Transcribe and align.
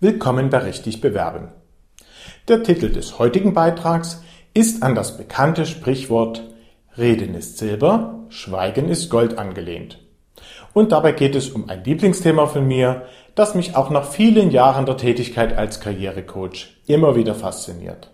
Willkommen 0.00 0.48
bei 0.48 0.58
Richtig 0.58 1.00
Bewerben. 1.00 1.48
Der 2.46 2.62
Titel 2.62 2.92
des 2.92 3.18
heutigen 3.18 3.52
Beitrags 3.52 4.22
ist 4.54 4.84
an 4.84 4.94
das 4.94 5.18
bekannte 5.18 5.66
Sprichwort 5.66 6.44
Reden 6.96 7.34
ist 7.34 7.58
Silber, 7.58 8.20
Schweigen 8.28 8.88
ist 8.88 9.10
Gold 9.10 9.38
angelehnt. 9.38 9.98
Und 10.72 10.92
dabei 10.92 11.10
geht 11.10 11.34
es 11.34 11.48
um 11.48 11.68
ein 11.68 11.82
Lieblingsthema 11.82 12.46
von 12.46 12.68
mir, 12.68 13.06
das 13.34 13.56
mich 13.56 13.74
auch 13.74 13.90
nach 13.90 14.04
vielen 14.04 14.52
Jahren 14.52 14.86
der 14.86 14.98
Tätigkeit 14.98 15.58
als 15.58 15.80
Karrierecoach 15.80 16.68
immer 16.86 17.16
wieder 17.16 17.34
fasziniert. 17.34 18.12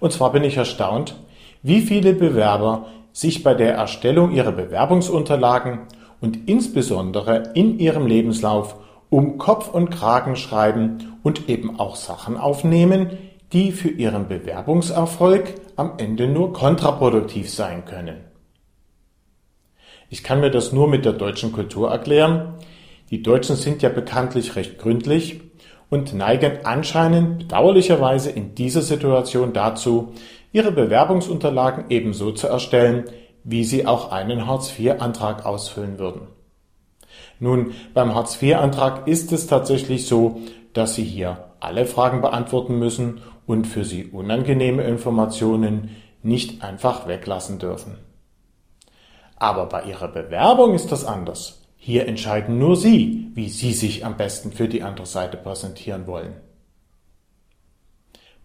Und 0.00 0.14
zwar 0.14 0.32
bin 0.32 0.42
ich 0.42 0.56
erstaunt, 0.56 1.16
wie 1.62 1.82
viele 1.82 2.14
Bewerber 2.14 2.86
sich 3.12 3.42
bei 3.42 3.52
der 3.52 3.74
Erstellung 3.74 4.32
ihrer 4.32 4.52
Bewerbungsunterlagen 4.52 5.80
und 6.22 6.48
insbesondere 6.48 7.50
in 7.52 7.78
ihrem 7.78 8.06
Lebenslauf 8.06 8.76
um 9.14 9.38
Kopf 9.38 9.68
und 9.68 9.90
Kragen 9.90 10.34
schreiben 10.34 11.18
und 11.22 11.48
eben 11.48 11.78
auch 11.78 11.94
Sachen 11.94 12.36
aufnehmen, 12.36 13.16
die 13.52 13.70
für 13.70 13.88
ihren 13.88 14.26
Bewerbungserfolg 14.26 15.54
am 15.76 15.92
Ende 15.98 16.26
nur 16.26 16.52
kontraproduktiv 16.52 17.48
sein 17.48 17.84
können. 17.84 18.24
Ich 20.10 20.24
kann 20.24 20.40
mir 20.40 20.50
das 20.50 20.72
nur 20.72 20.88
mit 20.88 21.04
der 21.04 21.12
deutschen 21.12 21.52
Kultur 21.52 21.92
erklären. 21.92 22.54
Die 23.10 23.22
Deutschen 23.22 23.54
sind 23.54 23.82
ja 23.82 23.88
bekanntlich 23.88 24.56
recht 24.56 24.78
gründlich 24.78 25.42
und 25.90 26.12
neigen 26.12 26.64
anscheinend 26.64 27.38
bedauerlicherweise 27.38 28.30
in 28.32 28.56
dieser 28.56 28.82
Situation 28.82 29.52
dazu, 29.52 30.12
ihre 30.50 30.72
Bewerbungsunterlagen 30.72 31.84
ebenso 31.88 32.32
zu 32.32 32.48
erstellen, 32.48 33.04
wie 33.44 33.62
sie 33.62 33.86
auch 33.86 34.10
einen 34.10 34.48
Hartz-IV-Antrag 34.48 35.46
ausfüllen 35.46 36.00
würden. 36.00 36.22
Nun, 37.40 37.74
beim 37.92 38.14
Hartz-IV-Antrag 38.14 39.06
ist 39.06 39.32
es 39.32 39.46
tatsächlich 39.46 40.06
so, 40.06 40.40
dass 40.72 40.94
Sie 40.94 41.04
hier 41.04 41.50
alle 41.60 41.86
Fragen 41.86 42.20
beantworten 42.20 42.78
müssen 42.78 43.22
und 43.46 43.66
für 43.66 43.84
Sie 43.84 44.04
unangenehme 44.06 44.82
Informationen 44.84 45.90
nicht 46.22 46.62
einfach 46.62 47.06
weglassen 47.06 47.58
dürfen. 47.58 47.98
Aber 49.36 49.66
bei 49.66 49.84
Ihrer 49.84 50.08
Bewerbung 50.08 50.74
ist 50.74 50.90
das 50.90 51.04
anders. 51.04 51.62
Hier 51.76 52.08
entscheiden 52.08 52.58
nur 52.58 52.76
Sie, 52.76 53.30
wie 53.34 53.48
Sie 53.48 53.72
sich 53.72 54.06
am 54.06 54.16
besten 54.16 54.52
für 54.52 54.68
die 54.68 54.82
andere 54.82 55.06
Seite 55.06 55.36
präsentieren 55.36 56.06
wollen. 56.06 56.32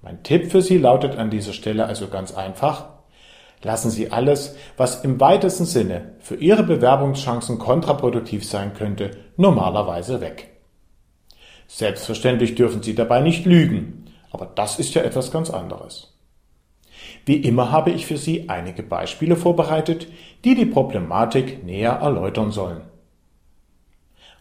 Mein 0.02 0.24
Tipp 0.24 0.52
für 0.52 0.62
Sie 0.62 0.78
lautet 0.78 1.18
an 1.18 1.30
dieser 1.30 1.54
Stelle 1.54 1.86
also 1.86 2.08
ganz 2.08 2.34
einfach. 2.34 2.99
Lassen 3.62 3.90
Sie 3.90 4.12
alles, 4.12 4.56
was 4.78 5.04
im 5.04 5.20
weitesten 5.20 5.66
Sinne 5.66 6.14
für 6.20 6.36
Ihre 6.36 6.64
Bewerbungschancen 6.64 7.60
kontraproduktiv 7.60 8.46
sein 8.46 8.74
könnte, 8.74 9.12
normalerweise 9.36 10.22
weg. 10.22 10.50
Selbstverständlich 11.68 12.56
dürfen 12.56 12.82
Sie 12.82 12.96
dabei 12.96 13.22
nicht 13.22 13.46
lügen, 13.46 14.06
aber 14.32 14.46
das 14.46 14.80
ist 14.80 14.94
ja 14.94 15.02
etwas 15.02 15.32
ganz 15.32 15.50
anderes. 15.50 16.18
Wie 17.26 17.38
immer 17.38 17.72
habe 17.72 17.92
ich 17.92 18.06
für 18.06 18.18
Sie 18.18 18.50
einige 18.50 18.82
Beispiele 18.82 19.36
vorbereitet, 19.36 20.08
die 20.46 20.56
die 20.56 20.66
Problematik 20.66 21.64
näher 21.64 21.92
erläutern 21.92 22.52
sollen. 22.52 22.82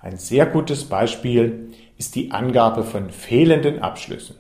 Ein 0.01 0.17
sehr 0.17 0.47
gutes 0.47 0.85
Beispiel 0.85 1.71
ist 1.97 2.15
die 2.15 2.31
Angabe 2.31 2.85
von 2.85 3.11
fehlenden 3.11 3.81
Abschlüssen. 3.81 4.37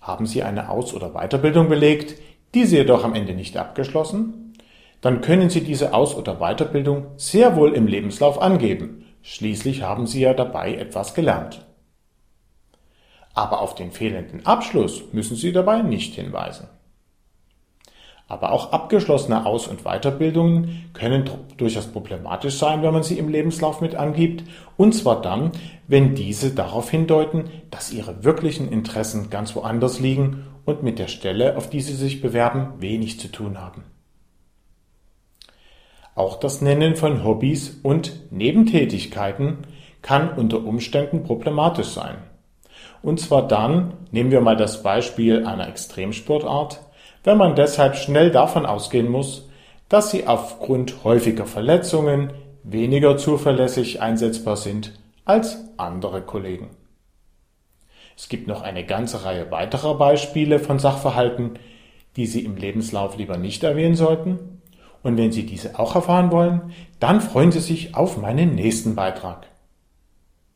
Haben 0.00 0.26
Sie 0.26 0.42
eine 0.42 0.70
Aus- 0.70 0.92
oder 0.92 1.10
Weiterbildung 1.10 1.68
belegt, 1.68 2.20
diese 2.54 2.76
jedoch 2.76 3.04
am 3.04 3.14
Ende 3.14 3.34
nicht 3.34 3.56
abgeschlossen? 3.56 4.54
Dann 5.00 5.20
können 5.20 5.50
Sie 5.50 5.62
diese 5.62 5.94
Aus- 5.94 6.16
oder 6.16 6.36
Weiterbildung 6.36 7.06
sehr 7.16 7.56
wohl 7.56 7.74
im 7.74 7.86
Lebenslauf 7.86 8.40
angeben. 8.40 9.04
Schließlich 9.22 9.82
haben 9.82 10.06
Sie 10.06 10.20
ja 10.20 10.34
dabei 10.34 10.74
etwas 10.74 11.14
gelernt. 11.14 11.64
Aber 13.34 13.60
auf 13.60 13.74
den 13.74 13.92
fehlenden 13.92 14.44
Abschluss 14.46 15.04
müssen 15.12 15.36
Sie 15.36 15.52
dabei 15.52 15.82
nicht 15.82 16.14
hinweisen. 16.14 16.68
Aber 18.30 18.52
auch 18.52 18.72
abgeschlossene 18.72 19.46
Aus- 19.46 19.68
und 19.68 19.84
Weiterbildungen 19.84 20.90
können 20.92 21.30
durchaus 21.56 21.86
problematisch 21.86 22.56
sein, 22.56 22.82
wenn 22.82 22.92
man 22.92 23.02
sie 23.02 23.18
im 23.18 23.30
Lebenslauf 23.30 23.80
mit 23.80 23.94
angibt, 23.94 24.44
und 24.76 24.92
zwar 24.94 25.22
dann, 25.22 25.52
wenn 25.86 26.14
diese 26.14 26.50
darauf 26.50 26.90
hindeuten, 26.90 27.44
dass 27.70 27.90
ihre 27.90 28.24
wirklichen 28.24 28.70
Interessen 28.70 29.30
ganz 29.30 29.56
woanders 29.56 29.98
liegen 29.98 30.44
und 30.68 30.82
mit 30.82 30.98
der 30.98 31.08
Stelle, 31.08 31.56
auf 31.56 31.70
die 31.70 31.80
sie 31.80 31.94
sich 31.94 32.20
bewerben, 32.20 32.74
wenig 32.78 33.18
zu 33.18 33.28
tun 33.28 33.58
haben. 33.58 33.84
Auch 36.14 36.38
das 36.38 36.60
Nennen 36.60 36.94
von 36.94 37.24
Hobbys 37.24 37.80
und 37.82 38.30
Nebentätigkeiten 38.30 39.58
kann 40.02 40.28
unter 40.28 40.62
Umständen 40.62 41.22
problematisch 41.22 41.86
sein. 41.86 42.16
Und 43.00 43.18
zwar 43.18 43.48
dann, 43.48 43.94
nehmen 44.10 44.30
wir 44.30 44.42
mal 44.42 44.56
das 44.56 44.82
Beispiel 44.82 45.46
einer 45.46 45.68
Extremsportart, 45.68 46.82
wenn 47.24 47.38
man 47.38 47.54
deshalb 47.54 47.96
schnell 47.96 48.30
davon 48.30 48.66
ausgehen 48.66 49.08
muss, 49.08 49.48
dass 49.88 50.10
sie 50.10 50.26
aufgrund 50.26 51.02
häufiger 51.02 51.46
Verletzungen 51.46 52.32
weniger 52.62 53.16
zuverlässig 53.16 54.02
einsetzbar 54.02 54.56
sind 54.56 54.92
als 55.24 55.64
andere 55.78 56.20
Kollegen. 56.20 56.68
Es 58.18 58.28
gibt 58.28 58.48
noch 58.48 58.62
eine 58.62 58.84
ganze 58.84 59.24
Reihe 59.24 59.48
weiterer 59.52 59.96
Beispiele 59.96 60.58
von 60.58 60.80
Sachverhalten, 60.80 61.52
die 62.16 62.26
Sie 62.26 62.44
im 62.44 62.56
Lebenslauf 62.56 63.16
lieber 63.16 63.36
nicht 63.36 63.62
erwähnen 63.62 63.94
sollten. 63.94 64.60
Und 65.04 65.16
wenn 65.16 65.30
Sie 65.30 65.46
diese 65.46 65.78
auch 65.78 65.94
erfahren 65.94 66.32
wollen, 66.32 66.72
dann 66.98 67.20
freuen 67.20 67.52
Sie 67.52 67.60
sich 67.60 67.94
auf 67.94 68.16
meinen 68.16 68.56
nächsten 68.56 68.96
Beitrag. 68.96 69.46